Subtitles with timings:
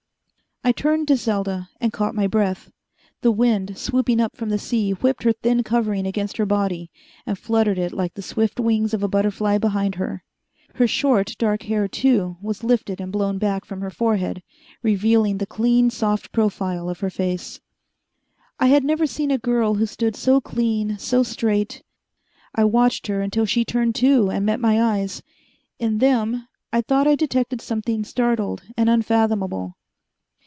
[0.63, 2.71] I turned to Selda and caught my breath.
[3.21, 6.91] The wind, swooping up from the sea, whipped her thin covering against her body
[7.25, 10.23] and fluttered it like the swift wings of a butterfly behind her.
[10.75, 14.43] Her short, dark hair, too, was lifted and blown back from her forehead,
[14.83, 17.59] revealing the clean, soft profile of her face.
[18.59, 21.81] I had never seen a girl who stood so clean, so straight.
[22.53, 25.23] I watched her until she turned, too, and met my eyes.
[25.79, 29.77] In them I thought I detected something startled and unfathomable.